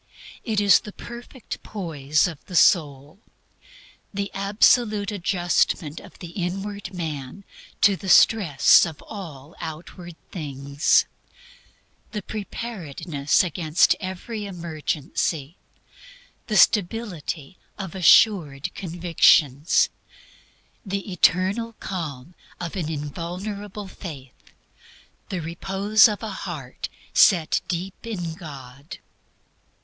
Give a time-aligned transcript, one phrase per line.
[0.43, 3.19] It is the perfect poise of the soul;
[4.11, 7.43] the absolute adjustment of the inward man
[7.81, 11.05] to the stress of all outward things;
[12.13, 15.55] the preparedness against every emergency;
[16.47, 19.89] the stability of assured convictions;
[20.83, 24.51] the eternal calm of an invulnerable faith;
[25.29, 28.97] the repose of a heart set deep in God.